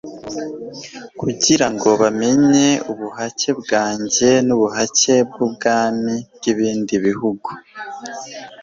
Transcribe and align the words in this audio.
kugira 1.19 1.65
ngo 1.73 1.89
bamenye 2.01 2.67
ubuhake 2.91 3.49
bwanjye 3.59 4.29
n'ubuhake 4.47 5.15
bw'abami 5.29 6.15
b'ibindi 6.41 6.95
bihugu 7.05 7.49